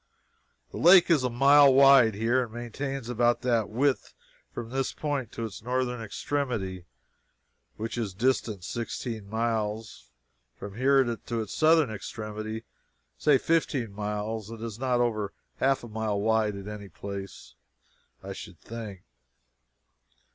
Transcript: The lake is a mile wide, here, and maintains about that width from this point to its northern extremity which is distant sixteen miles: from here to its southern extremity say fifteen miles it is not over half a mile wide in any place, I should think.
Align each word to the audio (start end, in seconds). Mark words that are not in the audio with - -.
The 0.71 0.77
lake 0.79 1.11
is 1.11 1.23
a 1.23 1.29
mile 1.29 1.71
wide, 1.71 2.15
here, 2.15 2.41
and 2.45 2.51
maintains 2.51 3.07
about 3.07 3.43
that 3.43 3.69
width 3.69 4.15
from 4.51 4.71
this 4.71 4.93
point 4.93 5.31
to 5.33 5.45
its 5.45 5.61
northern 5.61 6.01
extremity 6.01 6.85
which 7.75 7.99
is 7.99 8.15
distant 8.15 8.63
sixteen 8.63 9.29
miles: 9.29 10.09
from 10.55 10.75
here 10.75 11.03
to 11.03 11.41
its 11.41 11.53
southern 11.53 11.91
extremity 11.91 12.63
say 13.15 13.37
fifteen 13.37 13.91
miles 13.91 14.49
it 14.49 14.63
is 14.63 14.79
not 14.79 15.01
over 15.01 15.33
half 15.57 15.83
a 15.83 15.87
mile 15.87 16.19
wide 16.19 16.55
in 16.55 16.67
any 16.67 16.89
place, 16.89 17.53
I 18.23 18.33
should 18.33 18.59
think. 18.59 19.03